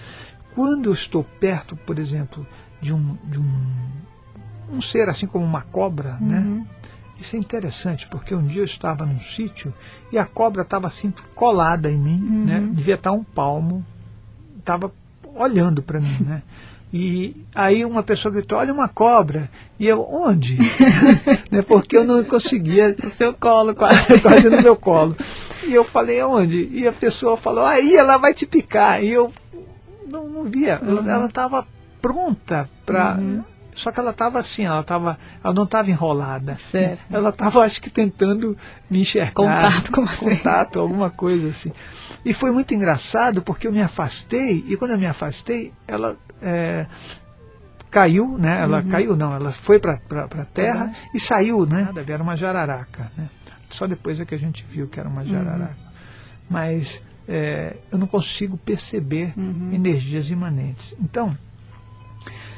Quando 0.53 0.89
eu 0.89 0.93
estou 0.93 1.23
perto, 1.23 1.75
por 1.75 1.97
exemplo, 1.97 2.45
de 2.79 2.93
um, 2.93 3.17
de 3.23 3.39
um, 3.39 3.51
um 4.71 4.81
ser 4.81 5.09
assim 5.09 5.25
como 5.25 5.45
uma 5.45 5.61
cobra, 5.61 6.17
né? 6.19 6.63
Isso 7.21 7.35
é 7.35 7.39
interessante, 7.39 8.07
porque 8.07 8.33
um 8.33 8.43
dia 8.43 8.61
eu 8.61 8.65
estava 8.65 9.05
num 9.05 9.19
sítio 9.19 9.71
e 10.11 10.17
a 10.17 10.25
cobra 10.25 10.63
estava 10.63 10.87
assim 10.87 11.13
colada 11.35 11.89
em 11.89 11.97
mim, 11.97 12.17
né? 12.17 12.67
Devia 12.73 12.95
estar 12.95 13.11
um 13.11 13.23
palmo, 13.23 13.85
estava 14.57 14.91
olhando 15.35 15.83
para 15.83 15.99
mim, 15.99 16.17
né? 16.19 16.41
E 16.93 17.45
aí 17.55 17.85
uma 17.85 18.03
pessoa 18.03 18.33
gritou, 18.33 18.57
olha 18.57 18.73
uma 18.73 18.89
cobra. 18.89 19.49
E 19.79 19.87
eu, 19.87 20.05
onde? 20.11 20.57
né? 21.49 21.61
Porque 21.61 21.95
eu 21.95 22.03
não 22.03 22.21
conseguia, 22.21 22.93
O 23.01 23.07
seu 23.07 23.33
colo 23.33 23.73
quase. 23.73 24.19
quase 24.19 24.49
no 24.49 24.61
meu 24.61 24.75
colo. 24.75 25.15
E 25.65 25.73
eu 25.73 25.85
falei, 25.85 26.21
onde? 26.21 26.67
E 26.69 26.85
a 26.85 26.91
pessoa 26.91 27.37
falou, 27.37 27.63
aí 27.63 27.95
ela 27.95 28.17
vai 28.17 28.33
te 28.33 28.45
picar. 28.45 29.01
E 29.01 29.09
eu 29.09 29.31
não, 30.05 30.27
não 30.27 30.41
via. 30.49 30.81
Ela 30.83 31.27
estava 31.27 31.65
pronta 32.01 32.69
para. 32.85 33.17
Só 33.73 33.91
que 33.91 33.99
ela 33.99 34.11
estava 34.11 34.39
assim, 34.39 34.65
ela, 34.65 34.83
tava, 34.83 35.17
ela 35.43 35.53
não 35.53 35.63
estava 35.63 35.89
enrolada. 35.89 36.57
Certo. 36.57 37.03
Ela 37.11 37.29
estava, 37.29 37.63
acho 37.63 37.81
que, 37.81 37.89
tentando 37.89 38.57
me 38.89 39.01
enxergar. 39.01 39.33
Contato 39.33 39.91
com 39.91 40.05
você. 40.05 40.35
Contato, 40.35 40.79
alguma 40.79 41.09
coisa 41.09 41.49
assim. 41.49 41.71
E 42.23 42.33
foi 42.33 42.51
muito 42.51 42.73
engraçado 42.73 43.41
porque 43.41 43.67
eu 43.67 43.71
me 43.71 43.81
afastei, 43.81 44.63
e 44.67 44.77
quando 44.77 44.91
eu 44.91 44.97
me 44.97 45.07
afastei, 45.07 45.73
ela 45.87 46.17
é, 46.41 46.85
caiu, 47.89 48.37
né? 48.37 48.61
Ela 48.61 48.81
uhum. 48.81 48.89
caiu, 48.89 49.15
não, 49.15 49.33
ela 49.33 49.51
foi 49.51 49.79
para 49.79 49.99
a 50.15 50.45
terra 50.45 50.85
uhum. 50.85 50.93
e 51.13 51.19
saiu, 51.19 51.65
né? 51.65 51.89
Era 52.07 52.23
uma 52.23 52.35
jararaca, 52.35 53.11
né? 53.17 53.29
Só 53.69 53.87
depois 53.87 54.19
é 54.19 54.25
que 54.25 54.35
a 54.35 54.39
gente 54.39 54.65
viu 54.69 54.87
que 54.87 54.99
era 54.99 55.07
uma 55.07 55.25
jararaca. 55.25 55.75
Uhum. 55.77 55.91
Mas 56.49 57.01
é, 57.27 57.77
eu 57.91 57.97
não 57.97 58.07
consigo 58.07 58.57
perceber 58.57 59.33
uhum. 59.37 59.69
energias 59.71 60.29
imanentes. 60.29 60.95
Então, 60.99 61.37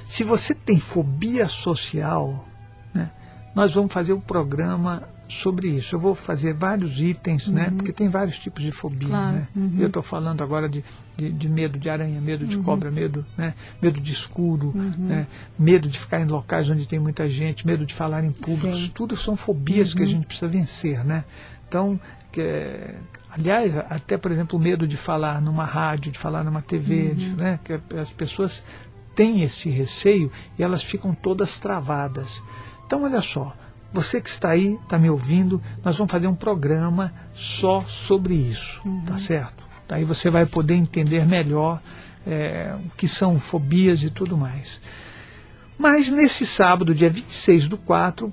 se 0.07 0.23
você 0.23 0.53
tem 0.53 0.79
fobia 0.79 1.47
social, 1.47 2.47
né, 2.93 3.11
nós 3.55 3.73
vamos 3.73 3.91
fazer 3.91 4.13
um 4.13 4.19
programa 4.19 5.07
sobre 5.33 5.69
isso. 5.69 5.95
Eu 5.95 5.99
vou 5.99 6.15
fazer 6.15 6.53
vários 6.53 6.99
itens, 6.99 7.47
né, 7.47 7.65
uhum. 7.65 7.71
né? 7.71 7.77
Porque 7.77 7.91
tem 7.91 8.09
vários 8.09 8.37
tipos 8.39 8.63
de 8.63 8.71
fobia, 8.71 9.09
claro. 9.09 9.37
né? 9.37 9.47
Uhum. 9.55 9.75
Eu 9.79 9.87
estou 9.87 10.03
falando 10.03 10.43
agora 10.43 10.69
de, 10.69 10.83
de, 11.17 11.31
de, 11.31 11.49
medo 11.49 11.79
de 11.79 11.89
aranha, 11.89 12.19
medo 12.21 12.45
de 12.45 12.57
uhum. 12.57 12.63
cobra, 12.63 12.91
medo, 12.91 13.25
né? 13.37 13.53
Medo 13.81 13.99
de 13.99 14.11
escuro, 14.11 14.71
uhum. 14.75 14.93
né? 14.97 15.27
medo 15.57 15.87
de 15.87 15.99
ficar 15.99 16.21
em 16.21 16.25
locais 16.25 16.69
onde 16.69 16.87
tem 16.87 16.99
muita 16.99 17.27
gente, 17.27 17.65
medo 17.65 17.85
de 17.85 17.93
falar 17.93 18.23
em 18.23 18.31
público. 18.31 18.75
Sim. 18.75 18.91
Tudo 18.93 19.15
são 19.15 19.35
fobias 19.35 19.93
que 19.93 20.01
a 20.01 20.05
uhum. 20.05 20.11
gente 20.11 20.25
precisa 20.25 20.47
vencer, 20.47 21.03
né? 21.03 21.23
Então, 21.67 21.99
que, 22.31 22.41
aliás, 23.31 23.75
até 23.77 24.17
por 24.17 24.31
exemplo, 24.31 24.59
o 24.59 24.61
medo 24.61 24.87
de 24.87 24.97
falar 24.97 25.41
numa 25.41 25.65
rádio, 25.65 26.11
de 26.11 26.19
falar 26.19 26.43
numa 26.43 26.61
TV, 26.61 27.13
de, 27.15 27.29
uhum. 27.29 27.35
né? 27.35 27.59
Que 27.63 27.79
as 27.97 28.09
pessoas 28.09 28.63
têm 29.15 29.41
esse 29.41 29.69
receio 29.69 30.31
e 30.57 30.63
elas 30.63 30.83
ficam 30.83 31.13
todas 31.13 31.57
travadas. 31.57 32.41
Então, 32.85 33.03
olha 33.03 33.21
só, 33.21 33.55
você 33.91 34.19
que 34.19 34.29
está 34.29 34.49
aí, 34.49 34.77
está 34.81 34.97
me 34.97 35.09
ouvindo, 35.09 35.61
nós 35.83 35.97
vamos 35.97 36.11
fazer 36.11 36.27
um 36.27 36.35
programa 36.35 37.13
só 37.33 37.81
sobre 37.81 38.33
isso, 38.33 38.81
uhum. 38.85 39.05
tá 39.05 39.17
certo? 39.17 39.63
Daí 39.87 40.03
você 40.03 40.29
vai 40.29 40.45
poder 40.45 40.75
entender 40.75 41.25
melhor 41.25 41.81
é, 42.25 42.75
o 42.85 42.89
que 42.95 43.07
são 43.07 43.39
fobias 43.39 44.01
e 44.03 44.09
tudo 44.09 44.37
mais. 44.37 44.81
Mas 45.77 46.09
nesse 46.09 46.45
sábado, 46.45 46.95
dia 46.95 47.09
26 47.09 47.67
do 47.67 47.77
4, 47.77 48.31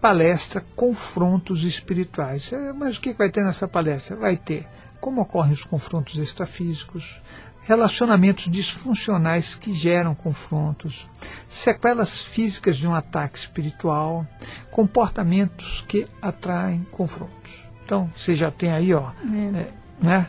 palestra 0.00 0.64
Confrontos 0.74 1.62
Espirituais. 1.62 2.52
É, 2.52 2.72
mas 2.72 2.96
o 2.96 3.00
que 3.00 3.12
vai 3.12 3.30
ter 3.30 3.44
nessa 3.44 3.68
palestra? 3.68 4.16
Vai 4.16 4.36
ter 4.36 4.66
como 5.00 5.20
ocorrem 5.20 5.52
os 5.52 5.64
confrontos 5.64 6.18
extrafísicos, 6.18 7.20
relacionamentos 7.66 8.48
disfuncionais 8.50 9.56
que 9.56 9.72
geram 9.72 10.14
confrontos, 10.14 11.08
sequelas 11.48 12.22
físicas 12.22 12.76
de 12.76 12.86
um 12.86 12.94
ataque 12.94 13.38
espiritual, 13.38 14.26
comportamentos 14.70 15.84
que 15.86 16.06
atraem 16.22 16.86
confrontos. 16.92 17.66
Então, 17.84 18.10
você 18.14 18.34
já 18.34 18.50
tem 18.50 18.70
aí, 18.70 18.94
ó, 18.94 19.10
é. 19.32 19.58
É, 19.58 19.72
né? 20.00 20.28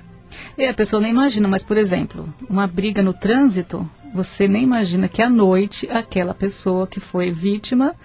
E 0.58 0.66
a 0.66 0.74
pessoa 0.74 1.02
nem 1.02 1.12
imagina, 1.12 1.48
mas, 1.48 1.64
por 1.64 1.78
exemplo, 1.78 2.34
uma 2.50 2.68
briga 2.68 3.02
no 3.02 3.14
trânsito, 3.14 3.90
você 4.14 4.48
nem 4.48 4.64
imagina 4.64 5.08
que 5.08 5.22
à 5.22 5.30
noite 5.30 5.88
aquela 5.90 6.34
pessoa 6.34 6.88
que 6.88 7.00
foi 7.00 7.32
vítima 7.32 7.96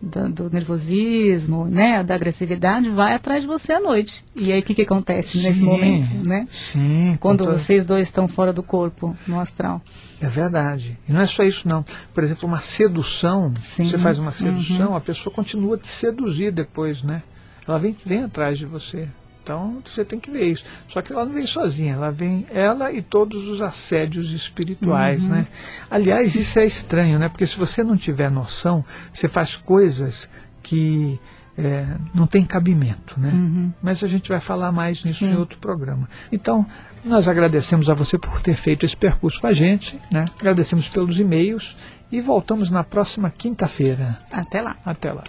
do, 0.00 0.28
do, 0.28 0.50
nervosismo, 0.50 1.66
né, 1.66 2.02
da 2.02 2.14
agressividade, 2.14 2.88
vai 2.90 3.14
atrás 3.14 3.42
de 3.42 3.48
você 3.48 3.72
à 3.72 3.80
noite. 3.80 4.24
E 4.34 4.52
aí 4.52 4.60
o 4.60 4.62
que, 4.62 4.74
que 4.74 4.82
acontece 4.82 5.38
sim, 5.38 5.46
nesse 5.46 5.60
momento, 5.60 6.28
né? 6.28 6.46
Sim. 6.50 7.16
Quando 7.20 7.44
vocês 7.44 7.84
dois 7.84 8.08
estão 8.08 8.28
fora 8.28 8.52
do 8.52 8.62
corpo, 8.62 9.16
no 9.26 9.40
astral. 9.40 9.82
É 10.20 10.26
verdade. 10.26 10.98
E 11.08 11.12
não 11.12 11.20
é 11.20 11.26
só 11.26 11.42
isso 11.42 11.68
não. 11.68 11.84
Por 12.14 12.22
exemplo, 12.22 12.48
uma 12.48 12.60
sedução, 12.60 13.52
sim. 13.60 13.90
você 13.90 13.98
faz 13.98 14.18
uma 14.18 14.30
sedução, 14.30 14.90
uhum. 14.90 14.96
a 14.96 15.00
pessoa 15.00 15.34
continua 15.34 15.76
a 15.76 15.78
te 15.78 15.88
seduzir 15.88 16.52
depois, 16.52 17.02
né? 17.02 17.22
Ela 17.66 17.78
vem, 17.78 17.96
vem 18.04 18.24
atrás 18.24 18.58
de 18.58 18.66
você. 18.66 19.08
Então 19.48 19.82
você 19.82 20.04
tem 20.04 20.20
que 20.20 20.30
ver 20.30 20.52
isso. 20.52 20.64
Só 20.86 21.00
que 21.00 21.10
ela 21.10 21.24
não 21.24 21.32
vem 21.32 21.46
sozinha, 21.46 21.94
ela 21.94 22.10
vem 22.10 22.46
ela 22.50 22.92
e 22.92 23.00
todos 23.00 23.48
os 23.48 23.62
assédios 23.62 24.30
espirituais, 24.30 25.22
uhum. 25.22 25.30
né? 25.30 25.46
Aliás, 25.90 26.34
isso 26.34 26.58
é 26.58 26.66
estranho, 26.66 27.18
né? 27.18 27.30
Porque 27.30 27.46
se 27.46 27.56
você 27.56 27.82
não 27.82 27.96
tiver 27.96 28.30
noção, 28.30 28.84
você 29.10 29.26
faz 29.26 29.56
coisas 29.56 30.28
que 30.62 31.18
é, 31.56 31.86
não 32.14 32.26
tem 32.26 32.44
cabimento, 32.44 33.18
né? 33.18 33.30
Uhum. 33.32 33.72
Mas 33.80 34.04
a 34.04 34.06
gente 34.06 34.28
vai 34.28 34.38
falar 34.38 34.70
mais 34.70 35.02
nisso 35.02 35.24
Sim. 35.24 35.32
em 35.32 35.36
outro 35.36 35.58
programa. 35.58 36.06
Então, 36.30 36.66
nós 37.02 37.26
agradecemos 37.26 37.88
a 37.88 37.94
você 37.94 38.18
por 38.18 38.42
ter 38.42 38.54
feito 38.54 38.84
esse 38.84 38.96
percurso 38.96 39.40
com 39.40 39.46
a 39.46 39.52
gente, 39.52 39.98
né? 40.12 40.26
Agradecemos 40.38 40.88
pelos 40.88 41.18
e-mails 41.18 41.74
e 42.12 42.20
voltamos 42.20 42.70
na 42.70 42.84
próxima 42.84 43.30
quinta-feira. 43.30 44.18
Até 44.30 44.60
lá. 44.60 44.76
Até 44.84 45.10
lá. 45.10 45.24